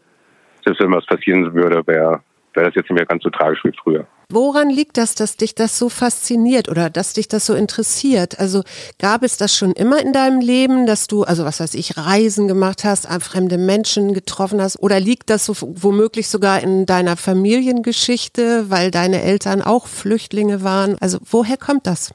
[0.64, 2.20] selbst wenn was passieren würde, wäre
[2.59, 4.07] wäre das jetzt nicht mehr ganz so tragisch wie früher.
[4.30, 8.38] Woran liegt das, dass dich das so fasziniert oder dass dich das so interessiert?
[8.38, 8.62] Also
[8.98, 12.46] gab es das schon immer in deinem Leben, dass du, also was weiß ich, Reisen
[12.46, 14.82] gemacht hast, fremde Menschen getroffen hast?
[14.82, 20.98] Oder liegt das so womöglich sogar in deiner Familiengeschichte, weil deine Eltern auch Flüchtlinge waren?
[21.00, 22.12] Also woher kommt das?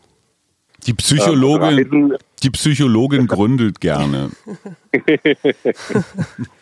[0.85, 4.29] Die Psychologin, die Psychologin gründelt gerne.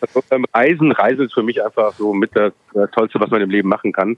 [0.00, 3.42] also beim Reisen, Reisen ist für mich einfach so mit das, das Tollste, was man
[3.42, 4.16] im Leben machen kann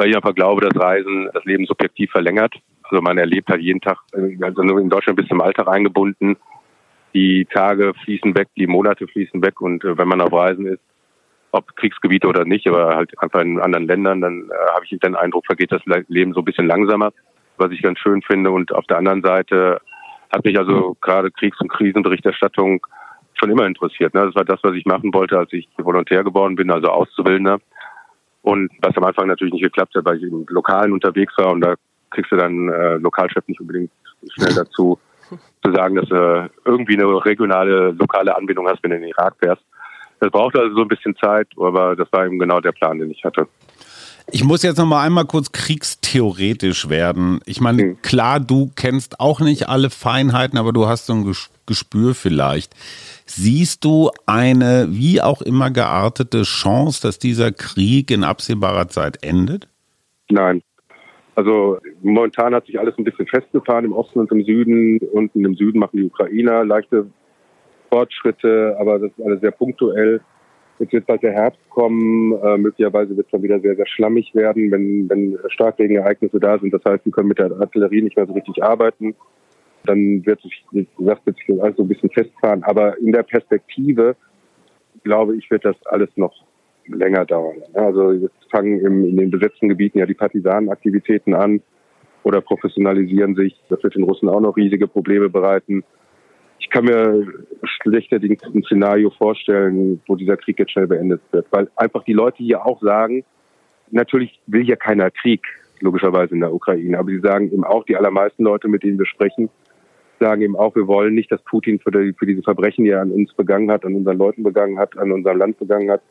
[0.00, 2.54] weil ich einfach glaube, dass Reisen das Leben subjektiv verlängert.
[2.84, 3.98] Also man erlebt halt jeden Tag,
[4.40, 6.38] also nur in Deutschland bis zum Alltag eingebunden.
[7.12, 10.80] Die Tage fließen weg, die Monate fließen weg und äh, wenn man auf Reisen ist,
[11.52, 15.16] ob Kriegsgebiete oder nicht, aber halt einfach in anderen Ländern, dann äh, habe ich den
[15.16, 17.12] Eindruck, vergeht das Leben so ein bisschen langsamer,
[17.58, 18.52] was ich ganz schön finde.
[18.52, 19.82] Und auf der anderen Seite
[20.32, 22.86] hat mich also gerade Kriegs- und Krisenberichterstattung
[23.34, 24.14] schon immer interessiert.
[24.14, 24.24] Ne?
[24.24, 27.58] Das war das, was ich machen wollte, als ich Volontär geworden bin, also Auszubildender.
[28.42, 31.60] Und was am Anfang natürlich nicht geklappt hat, weil ich im Lokalen unterwegs war und
[31.60, 31.74] da
[32.10, 33.90] kriegst du dann äh, Lokalchef nicht unbedingt
[34.34, 34.98] schnell dazu,
[35.62, 39.36] zu sagen, dass du irgendwie eine regionale, lokale Anbindung hast, wenn du in den Irak
[39.38, 39.62] fährst.
[40.18, 43.10] Das braucht also so ein bisschen Zeit, aber das war eben genau der Plan, den
[43.10, 43.46] ich hatte.
[44.32, 47.40] Ich muss jetzt noch mal einmal kurz kriegstheoretisch werden.
[47.46, 48.02] Ich meine, hm.
[48.02, 51.59] klar, du kennst auch nicht alle Feinheiten, aber du hast so ein Gespür
[52.14, 52.74] vielleicht.
[53.26, 59.68] Siehst du eine wie auch immer geartete Chance, dass dieser Krieg in absehbarer Zeit endet?
[60.30, 60.62] Nein.
[61.34, 64.98] Also momentan hat sich alles ein bisschen festgefahren im Osten und im Süden.
[65.12, 67.06] Unten im Süden machen die Ukrainer leichte
[67.88, 70.20] Fortschritte, aber das ist alles sehr punktuell.
[70.80, 72.32] Jetzt wird bald der Herbst kommen.
[72.42, 76.72] Äh, möglicherweise wird es dann wieder sehr, sehr schlammig werden, wenn, wenn Starkregenereignisse da sind.
[76.72, 79.14] Das heißt, wir können mit der Artillerie nicht mehr so richtig arbeiten
[79.90, 82.62] dann wird sich, wie gesagt, wird sich das alles so ein bisschen festfahren.
[82.62, 84.16] Aber in der Perspektive,
[85.02, 86.32] glaube ich, wird das alles noch
[86.86, 87.56] länger dauern.
[87.74, 91.60] Also jetzt fangen im, in den besetzten Gebieten ja die Partisanenaktivitäten an
[92.22, 93.60] oder professionalisieren sich.
[93.68, 95.84] Das wird den Russen auch noch riesige Probleme bereiten.
[96.58, 97.26] Ich kann mir
[97.62, 102.38] schlechterdings ein Szenario vorstellen, wo dieser Krieg jetzt schnell beendet wird, weil einfach die Leute
[102.38, 103.24] hier auch sagen,
[103.90, 105.42] natürlich will hier keiner Krieg,
[105.80, 109.06] logischerweise in der Ukraine, aber sie sagen eben auch, die allermeisten Leute, mit denen wir
[109.06, 109.48] sprechen,
[110.20, 113.00] sagen eben auch, wir wollen nicht, dass Putin für, die, für diese Verbrechen, die er
[113.00, 116.02] an uns begangen hat, an unseren Leuten begangen hat, an unserem Land begangen hat,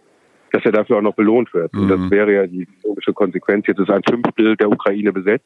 [0.52, 1.74] dass er dafür auch noch belohnt wird.
[1.74, 1.82] Mhm.
[1.82, 2.12] Und das mhm.
[2.12, 3.68] wäre ja die logische Konsequenz.
[3.68, 5.46] Jetzt ist ein Fünftel der Ukraine besetzt.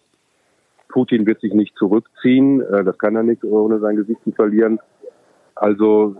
[0.89, 2.61] Putin wird sich nicht zurückziehen.
[2.61, 4.79] Äh, das kann er nicht, ohne sein Gesicht zu verlieren.
[5.55, 6.15] Also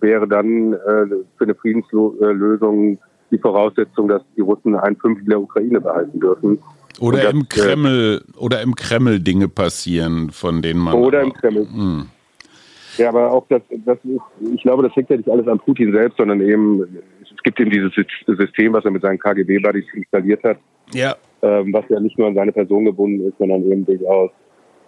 [0.00, 1.06] wäre dann äh,
[1.36, 2.98] für eine Friedenslösung
[3.30, 6.58] die Voraussetzung, dass die Russen ein Fünftel der Ukraine behalten dürfen.
[7.00, 10.94] Oder das, im Kreml oder im Kreml Dinge passieren, von denen man.
[10.94, 11.64] Oder im Kreml.
[11.64, 11.72] Mh.
[11.72, 12.06] Hm.
[12.98, 14.20] Ja, aber auch das, das ist,
[14.54, 16.82] ich glaube, das hängt ja nicht alles an Putin selbst, sondern eben,
[17.22, 17.92] es gibt eben dieses
[18.26, 20.58] System, was er mit seinen KGB-Buddies installiert hat.
[20.92, 21.14] Ja.
[21.42, 24.30] Ähm, was ja nicht nur an seine Person gebunden ist, sondern eben durchaus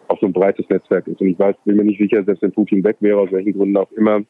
[0.09, 1.21] auch so ein breites Netzwerk ist.
[1.21, 3.77] Und ich weiß, bin mir nicht sicher, selbst wenn Putin weg wäre, aus welchen Gründen
[3.77, 4.23] auch immer,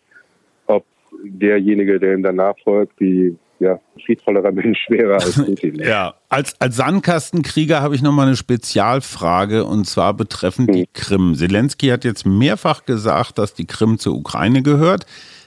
[0.66, 0.85] ob
[1.25, 5.77] derjenige, der ihm danach folgt, die ja, friedvollerer Mensch wäre als Putin.
[5.77, 10.92] ja, als, als Sandkastenkrieger habe ich nochmal eine Spezialfrage und zwar betreffend die hm.
[10.94, 11.35] Krim.
[11.35, 15.07] Zelensky hat jetzt mehrfach gesagt, dass die Krim zur Ukraine gehört,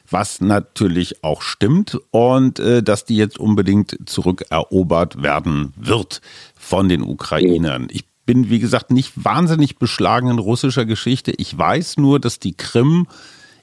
[0.09, 6.21] was natürlich auch stimmt und äh, dass die jetzt unbedingt zurückerobert werden wird
[6.55, 7.87] von den Ukrainern.
[7.89, 11.33] Ich bin, wie gesagt, nicht wahnsinnig beschlagen in russischer Geschichte.
[11.37, 13.07] Ich weiß nur, dass die Krim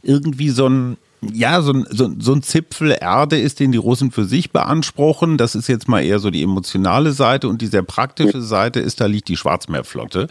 [0.02, 4.10] irgendwie so ein ja, so ein, so, so ein Zipfel Erde ist, den die Russen
[4.10, 5.36] für sich beanspruchen.
[5.36, 9.00] Das ist jetzt mal eher so die emotionale Seite und die sehr praktische Seite ist,
[9.00, 10.28] da liegt die Schwarzmeerflotte.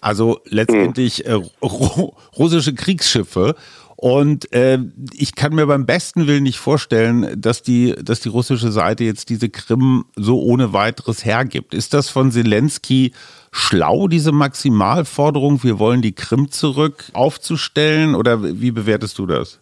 [0.00, 3.54] Also letztendlich äh, russische Kriegsschiffe.
[3.96, 4.78] Und äh,
[5.12, 9.28] ich kann mir beim besten Willen nicht vorstellen, dass die, dass die russische Seite jetzt
[9.28, 11.74] diese Krim so ohne weiteres hergibt.
[11.74, 13.12] Ist das von Zelensky
[13.50, 18.14] schlau, diese Maximalforderung, wir wollen die Krim zurück aufzustellen?
[18.14, 19.58] Oder wie bewertest du das?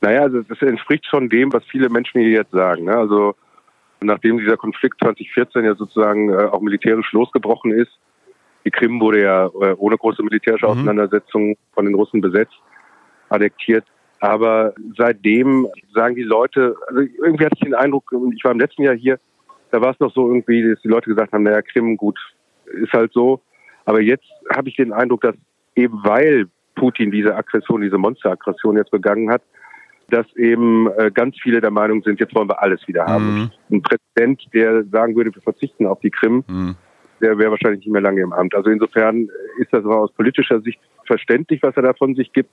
[0.00, 2.84] Naja, also das entspricht schon dem, was viele Menschen hier jetzt sagen.
[2.84, 2.96] Ne?
[2.96, 3.34] Also
[4.00, 7.92] nachdem dieser Konflikt 2014 ja sozusagen äh, auch militärisch losgebrochen ist,
[8.64, 10.72] die Krim wurde ja äh, ohne große militärische mhm.
[10.72, 12.54] Auseinandersetzung von den Russen besetzt,
[13.28, 13.84] annektiert.
[14.20, 18.82] Aber seitdem sagen die Leute, also irgendwie hatte ich den Eindruck, ich war im letzten
[18.82, 19.18] Jahr hier,
[19.70, 22.18] da war es noch so irgendwie, dass die Leute gesagt haben, naja, Krim, gut,
[22.66, 23.40] ist halt so.
[23.84, 25.34] Aber jetzt habe ich den Eindruck, dass
[25.74, 29.42] eben weil Putin diese Aggression, diese Monsteraggression jetzt begangen hat,
[30.12, 33.50] dass eben äh, ganz viele der Meinung sind, jetzt wollen wir alles wieder haben.
[33.70, 33.76] Mhm.
[33.76, 36.76] Ein Präsident, der sagen würde, wir verzichten auf die Krim, mhm.
[37.20, 38.54] der wäre wahrscheinlich nicht mehr lange im Amt.
[38.54, 42.50] Also insofern ist das aus politischer Sicht verständlich, was er da von sich gibt.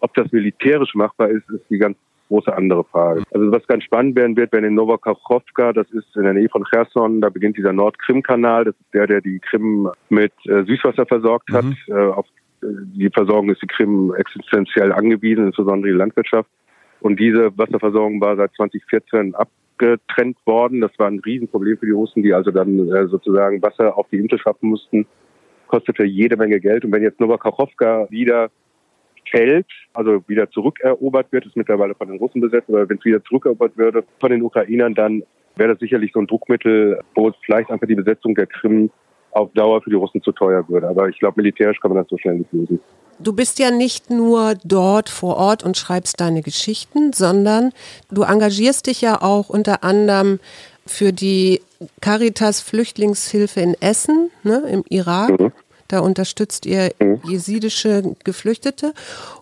[0.00, 1.96] Ob das militärisch machbar ist, ist die ganz
[2.32, 3.22] große andere Frage.
[3.32, 6.64] Also was ganz spannend werden wird, wenn in Novakachowka, das ist in der Nähe von
[6.64, 11.52] Cherson, da beginnt dieser Nordkrim-Kanal, das ist der, der die Krim mit äh, Süßwasser versorgt
[11.52, 11.64] hat.
[11.64, 11.76] Mhm.
[11.88, 12.26] Äh, auf
[12.62, 16.48] äh, die Versorgung ist die Krim existenziell angewiesen, insbesondere die Landwirtschaft.
[17.02, 20.80] Und diese Wasserversorgung war seit 2014 abgetrennt worden.
[20.80, 24.18] Das war ein Riesenproblem für die Russen, die also dann äh, sozusagen Wasser auf die
[24.18, 25.06] Insel schaffen mussten.
[25.66, 26.84] Kostete jede Menge Geld.
[26.84, 28.50] Und wenn jetzt Novakachowka wieder
[29.30, 33.24] fällt, also wieder zurückerobert wird, ist mittlerweile von den Russen besetzt, aber wenn es wieder
[33.24, 35.22] zurückerobert würde von den Ukrainern, dann
[35.56, 38.90] wäre das sicherlich so ein Druckmittel, wo es vielleicht einfach die Besetzung der Krim
[39.32, 40.88] auf Dauer für die Russen zu teuer würde.
[40.88, 42.80] Aber ich glaube, militärisch kann man das so schnell nicht lösen.
[43.18, 47.72] Du bist ja nicht nur dort vor Ort und schreibst deine Geschichten, sondern
[48.10, 50.40] du engagierst dich ja auch unter anderem
[50.86, 51.60] für die
[52.00, 55.40] Caritas Flüchtlingshilfe in Essen, ne, im Irak.
[55.40, 55.52] Mhm.
[55.88, 57.20] Da unterstützt ihr mhm.
[57.24, 58.94] jesidische Geflüchtete.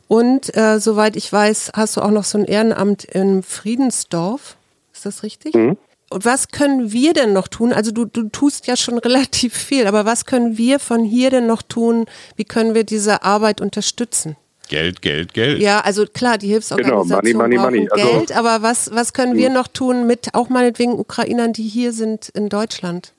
[0.09, 4.57] Und äh, soweit ich weiß, hast du auch noch so ein Ehrenamt in Friedensdorf.
[4.93, 5.55] Ist das richtig?
[5.55, 5.77] Mhm.
[6.13, 7.73] Und was können wir denn noch tun?
[7.73, 11.47] Also du, du tust ja schon relativ viel, aber was können wir von hier denn
[11.47, 12.07] noch tun?
[12.37, 14.37] Wie können wir diese Arbeit unterstützen?
[14.69, 15.61] Geld, Geld, Geld.
[15.61, 17.89] Ja, also klar, die Hilfsorganisationen genau, money, money, money.
[17.91, 19.55] Also, Geld, aber was, was können wir hm.
[19.55, 23.13] noch tun mit auch meinetwegen Ukrainern, die hier sind in Deutschland?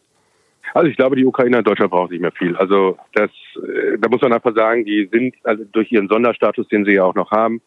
[0.73, 2.55] Also ich glaube, die Ukrainer in Deutschland brauchen nicht mehr viel.
[2.55, 6.85] Also das, äh, da muss man einfach sagen, die sind also durch ihren Sonderstatus, den
[6.85, 7.61] sie ja auch noch haben,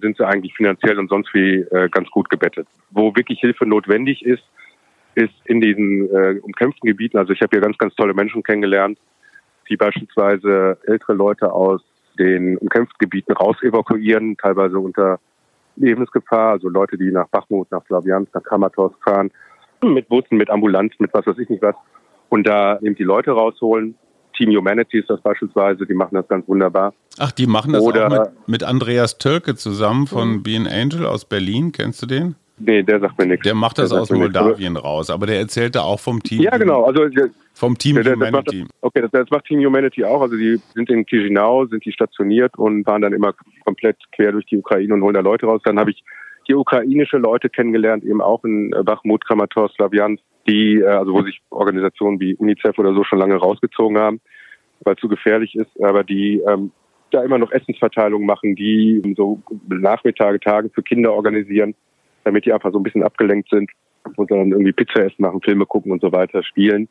[0.00, 2.66] sind sie eigentlich finanziell und sonst wie äh, ganz gut gebettet.
[2.90, 4.42] Wo wirklich Hilfe notwendig ist,
[5.16, 7.18] ist in diesen äh, umkämpften Gebieten.
[7.18, 8.98] Also ich habe hier ganz, ganz tolle Menschen kennengelernt,
[9.68, 11.80] die beispielsweise ältere Leute aus
[12.18, 15.18] den umkämpften Gebieten raus evakuieren, teilweise unter
[15.76, 19.30] Lebensgefahr, also Leute, die nach Bachmut, nach Slawiansk, nach Kramatorsk fahren,
[19.82, 21.74] mit Bussen, mit Ambulanzen, mit was weiß ich nicht was,
[22.28, 23.96] und da eben die Leute rausholen.
[24.36, 26.92] Team Humanity ist das beispielsweise, die machen das ganz wunderbar.
[27.18, 30.42] Ach, die machen das Oder, auch mit, mit Andreas Tölke zusammen von mhm.
[30.42, 32.36] Being Angel aus Berlin, kennst du den?
[32.58, 33.44] Nee, der sagt mir nichts.
[33.44, 36.40] Der macht das der aus Moldawien raus, aber der erzählte auch vom Team.
[36.40, 36.84] Ja, genau.
[36.84, 37.06] Also
[37.52, 38.62] vom Team der, Humanity.
[38.62, 40.22] Macht, okay, das, das, macht Team Humanity auch.
[40.22, 44.46] Also die sind in Chisinau, sind die stationiert und fahren dann immer komplett quer durch
[44.46, 45.60] die Ukraine und holen da Leute raus.
[45.64, 46.02] Dann habe ich
[46.48, 51.40] die ukrainische Leute kennengelernt, eben auch in Bachmut, Kramatorsk, Slaviansk, die, äh, also wo sich
[51.50, 54.20] Organisationen wie UNICEF oder so schon lange rausgezogen haben,
[54.80, 56.70] weil es zu gefährlich ist, aber die ähm,
[57.10, 61.74] da immer noch Essensverteilungen machen, die so Nachmittage, Tage für Kinder organisieren
[62.26, 63.70] damit die einfach so ein bisschen abgelenkt sind
[64.16, 66.88] und dann irgendwie Pizza essen, machen, Filme gucken und so weiter, spielen.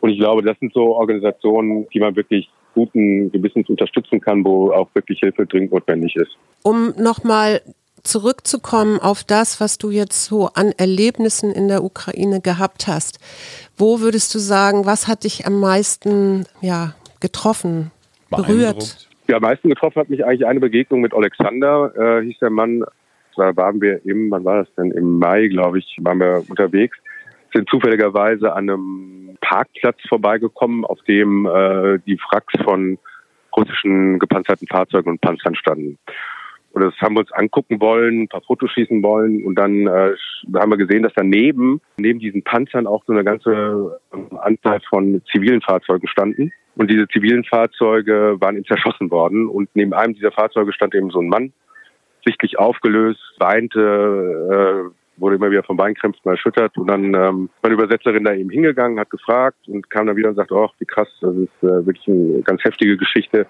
[0.00, 4.72] Und ich glaube, das sind so Organisationen, die man wirklich guten Gewissens unterstützen kann, wo
[4.72, 6.36] auch wirklich Hilfe dringend notwendig ist.
[6.64, 7.60] Um nochmal
[8.02, 13.20] zurückzukommen auf das, was du jetzt so an Erlebnissen in der Ukraine gehabt hast.
[13.76, 17.92] Wo würdest du sagen, was hat dich am meisten ja, getroffen,
[18.30, 19.08] berührt?
[19.28, 22.84] Ja, am meisten getroffen hat mich eigentlich eine Begegnung mit Alexander, äh, hieß der Mann,
[23.36, 24.90] da waren wir im, wann war das denn?
[24.90, 26.96] Im Mai, glaube ich, waren wir unterwegs,
[27.52, 32.98] sind zufälligerweise an einem Parkplatz vorbeigekommen, auf dem äh, die Wracks von
[33.56, 35.98] russischen gepanzerten Fahrzeugen und Panzern standen.
[36.72, 40.14] Und das haben wir uns angucken wollen, ein paar Fotos schießen wollen und dann äh,
[40.54, 45.20] haben wir gesehen, dass daneben, neben diesen Panzern auch so eine ganze ähm, Anzahl von
[45.30, 46.50] zivilen Fahrzeugen standen.
[46.74, 51.10] Und diese zivilen Fahrzeuge waren eben zerschossen worden und neben einem dieser Fahrzeuge stand eben
[51.10, 51.52] so ein Mann
[52.24, 58.24] sichtlich aufgelöst, weinte, äh, wurde immer wieder vom Weinkrämpfen erschüttert und dann ähm, meine Übersetzerin
[58.24, 61.34] da eben hingegangen, hat gefragt und kam dann wieder und sagte, oh, wie krass, das
[61.36, 63.46] ist äh, wirklich eine ganz heftige Geschichte.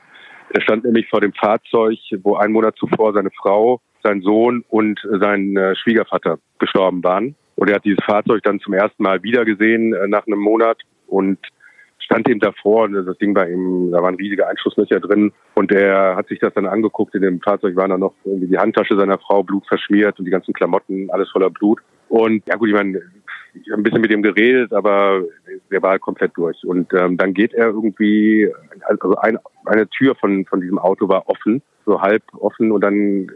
[0.51, 5.01] Er stand nämlich vor dem Fahrzeug, wo einen Monat zuvor seine Frau, sein Sohn und
[5.21, 7.35] sein äh, Schwiegervater gestorben waren.
[7.57, 11.39] Und er hat dieses Fahrzeug dann zum ersten Mal wiedergesehen äh, nach einem Monat und
[12.05, 16.17] stand eben davor und das Ding war eben, da waren riesige Einschusslöcher drin und er
[16.17, 17.15] hat sich das dann angeguckt.
[17.15, 20.31] In dem Fahrzeug war dann noch irgendwie die Handtasche seiner Frau Blut verschmiert und die
[20.31, 21.81] ganzen Klamotten, alles voller Blut.
[22.09, 23.01] Und ja gut, ich meine,
[23.55, 25.23] ich habe ein bisschen mit ihm geredet, aber
[25.71, 26.63] der war halt komplett durch.
[26.65, 28.51] Und ähm, dann geht er irgendwie,
[28.83, 33.31] also ein, eine Tür von, von diesem Auto war offen, so halb offen und dann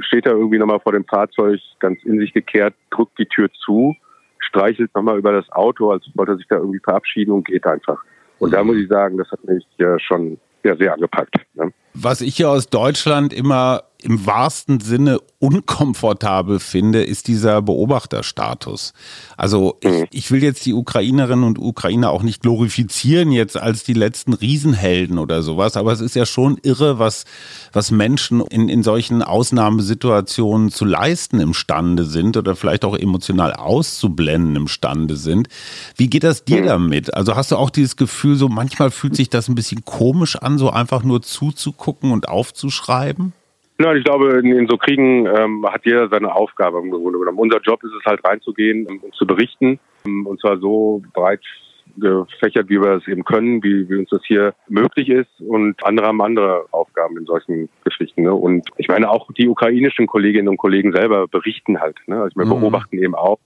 [0.00, 3.94] steht er irgendwie nochmal vor dem Fahrzeug, ganz in sich gekehrt, drückt die Tür zu,
[4.40, 8.02] streichelt nochmal über das Auto, als wollte er sich da irgendwie verabschieden und geht einfach.
[8.38, 11.36] Und da muss ich sagen, das hat mich äh, schon sehr, sehr angepackt.
[11.54, 11.72] Ne?
[11.98, 18.92] Was ich hier aus Deutschland immer im wahrsten Sinne unkomfortabel finde, ist dieser Beobachterstatus.
[19.36, 20.06] Also ich, mhm.
[20.10, 25.18] ich, will jetzt die Ukrainerinnen und Ukrainer auch nicht glorifizieren jetzt als die letzten Riesenhelden
[25.18, 27.24] oder sowas, aber es ist ja schon irre, was,
[27.72, 34.56] was Menschen in, in solchen Ausnahmesituationen zu leisten imstande sind oder vielleicht auch emotional auszublenden
[34.56, 35.48] imstande sind.
[35.96, 36.66] Wie geht das dir mhm.
[36.66, 37.14] damit?
[37.14, 40.58] Also hast du auch dieses Gefühl, so manchmal fühlt sich das ein bisschen komisch an,
[40.58, 43.32] so einfach nur zuzugucken und aufzuschreiben?
[43.78, 47.38] Nein, ich glaube, in, in so Kriegen ähm, hat jeder seine Aufgabe im Grunde genommen.
[47.38, 49.78] Unser Job ist es halt reinzugehen und zu berichten.
[50.06, 51.42] Ähm, und zwar so breit
[51.98, 55.40] gefächert, wie wir es eben können, wie, wie uns das hier möglich ist.
[55.40, 58.22] Und andere haben andere Aufgaben in solchen Geschichten.
[58.22, 58.34] Ne?
[58.34, 61.96] Und ich meine, auch die ukrainischen Kolleginnen und Kollegen selber berichten halt.
[62.06, 62.20] Ne?
[62.20, 62.60] Also wir mhm.
[62.60, 63.38] beobachten eben auch,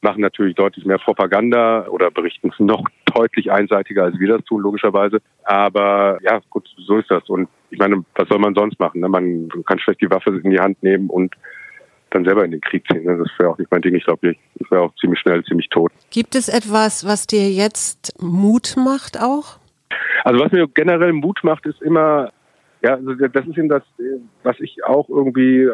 [0.00, 5.20] machen natürlich deutlich mehr Propaganda oder berichten noch deutlich einseitiger, als wir das tun, logischerweise.
[5.44, 7.28] Aber ja, gut, so ist das.
[7.28, 9.00] Und ich meine, was soll man sonst machen?
[9.00, 9.08] Ne?
[9.08, 11.34] Man kann schlecht die Waffe in die Hand nehmen und
[12.10, 13.04] dann selber in den Krieg ziehen.
[13.04, 13.16] Ne?
[13.18, 13.94] Das wäre auch nicht mein Ding.
[13.94, 15.92] Ich glaube, ich, ich wäre auch ziemlich schnell, ziemlich tot.
[16.10, 19.58] Gibt es etwas, was dir jetzt Mut macht auch?
[20.24, 22.32] Also was mir generell Mut macht, ist immer,
[22.82, 23.82] ja, also das ist eben das,
[24.42, 25.72] was ich auch irgendwie äh,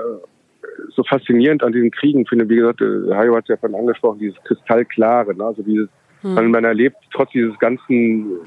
[0.95, 2.49] so faszinierend an diesen Kriegen finde.
[2.49, 5.45] Wie gesagt, äh, Hajo hat es ja von angesprochen, dieses Kristallklare, ne?
[5.45, 5.89] also dieses,
[6.23, 6.35] hm.
[6.35, 8.39] man, man erlebt trotz dieses ganzen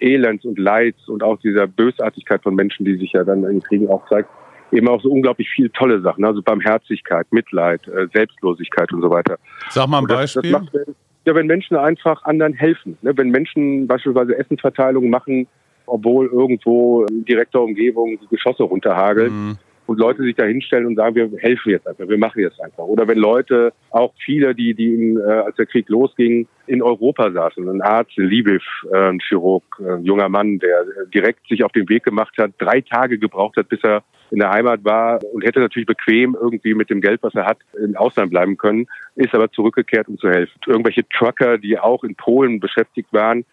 [0.00, 3.88] Elends und Leids und auch dieser Bösartigkeit von Menschen, die sich ja dann in Kriegen
[3.88, 4.28] auch zeigt,
[4.72, 9.38] eben auch so unglaublich viele tolle Sachen, also Barmherzigkeit, Mitleid, äh, Selbstlosigkeit und so weiter.
[9.70, 10.42] Sag mal ein Beispiel.
[10.42, 13.16] Das, das macht, ja, wenn Menschen einfach anderen helfen, ne?
[13.16, 15.46] wenn Menschen beispielsweise Essensverteilungen machen,
[15.86, 19.32] obwohl irgendwo in direkter Umgebung die Geschosse runterhageln.
[19.32, 19.58] Mhm
[19.92, 22.84] und Leute sich da hinstellen und sagen, wir helfen jetzt einfach, wir machen jetzt einfach.
[22.84, 27.30] Oder wenn Leute, auch viele, die, die in, äh, als der Krieg losging, in Europa
[27.30, 31.62] saßen, ein Arzt, ein Lviv, äh, ein Chirurg, äh, ein junger Mann, der direkt sich
[31.62, 35.20] auf den Weg gemacht hat, drei Tage gebraucht hat, bis er in der Heimat war
[35.34, 38.86] und hätte natürlich bequem irgendwie mit dem Geld, was er hat, im Ausland bleiben können,
[39.14, 40.58] ist aber zurückgekehrt, um zu helfen.
[40.66, 43.44] Irgendwelche Trucker, die auch in Polen beschäftigt waren,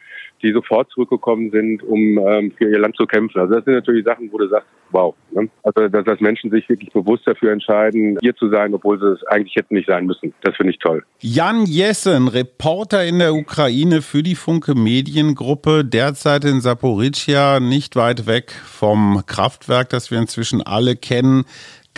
[0.41, 3.39] die sofort zurückgekommen sind, um ähm, für ihr Land zu kämpfen.
[3.39, 5.15] Also das sind natürlich Sachen, wo du sagst, wow.
[5.31, 5.49] Ne?
[5.63, 9.23] Also dass, dass Menschen sich wirklich bewusst dafür entscheiden, hier zu sein, obwohl sie es
[9.27, 10.33] eigentlich hätten nicht sein müssen.
[10.41, 11.03] Das finde ich toll.
[11.19, 18.27] Jan Jessen, Reporter in der Ukraine für die Funke Mediengruppe, derzeit in Saporischia, nicht weit
[18.27, 21.45] weg vom Kraftwerk, das wir inzwischen alle kennen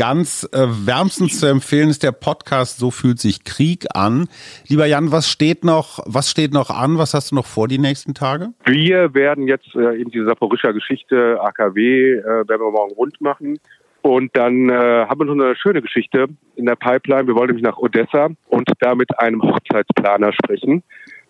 [0.01, 4.29] ganz äh, wärmstens zu empfehlen ist der Podcast So fühlt sich Krieg an.
[4.67, 6.97] Lieber Jan, was steht noch, was steht noch an?
[6.97, 8.49] Was hast du noch vor die nächsten Tage?
[8.65, 13.59] Wir werden jetzt äh, eben diese Saporischer Geschichte AKW äh, werden wir morgen rund machen.
[14.01, 17.27] Und dann äh, haben wir noch eine schöne Geschichte in der Pipeline.
[17.27, 20.81] Wir wollen nämlich nach Odessa und da mit einem Hochzeitsplaner sprechen.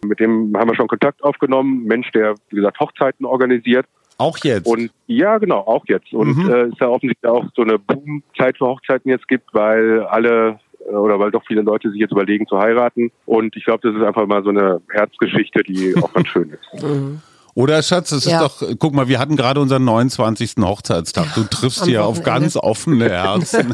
[0.05, 1.83] Mit dem haben wir schon Kontakt aufgenommen.
[1.83, 3.85] Mensch, der, wie gesagt, Hochzeiten organisiert.
[4.21, 4.67] Auch jetzt?
[4.67, 6.13] Und ja, genau, auch jetzt.
[6.13, 6.49] Und mhm.
[6.49, 10.91] äh, ist ja offensichtlich auch so eine Boomzeit für Hochzeiten jetzt gibt, weil alle äh,
[10.91, 13.11] oder weil doch viele Leute sich jetzt überlegen zu heiraten.
[13.25, 16.83] Und ich glaube, das ist einfach mal so eine Herzgeschichte, die auch ganz schön ist.
[16.83, 17.21] Mhm.
[17.53, 18.45] Oder Schatz, es ja.
[18.45, 20.55] ist doch, guck mal, wir hatten gerade unseren 29.
[20.61, 21.33] Hochzeitstag.
[21.35, 23.73] Du triffst hier auf ganz offene Herzen.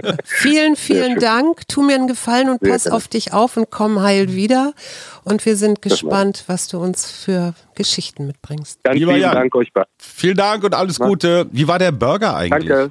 [0.24, 1.66] vielen, vielen Dank.
[1.68, 4.74] Tu mir einen Gefallen und pass auf dich auf und komm heil wieder.
[5.24, 8.82] Und wir sind gespannt, was du uns für Geschichten mitbringst.
[8.84, 9.90] Ganz Lieber vielen Jan, Dank euch beiden.
[9.98, 11.46] Vielen Dank und alles Gute.
[11.50, 12.68] Wie war der Burger eigentlich?
[12.68, 12.90] Danke.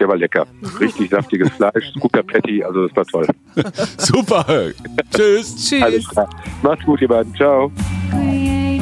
[0.00, 0.46] Der war lecker.
[0.80, 3.26] Richtig saftiges Fleisch, guter Patty, also das war toll.
[3.98, 4.46] Super.
[5.14, 5.56] Tschüss.
[5.56, 5.82] Tschüss.
[5.82, 6.30] Alles klar.
[6.62, 7.34] Macht's gut, ihr beiden.
[7.34, 7.70] Ciao.